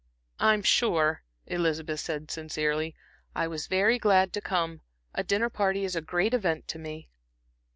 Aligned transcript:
"I'm 0.39 0.63
sure," 0.63 1.21
Elizabeth 1.45 1.99
said 1.99 2.31
sincerely, 2.31 2.95
"I 3.35 3.47
was 3.47 3.67
very 3.67 3.99
glad 3.99 4.33
to 4.33 4.41
come. 4.41 4.81
A 5.13 5.23
dinner 5.23 5.51
party 5.51 5.85
is 5.85 5.95
a 5.95 6.01
great 6.01 6.33
event 6.33 6.67
to 6.69 6.79
me." 6.79 7.11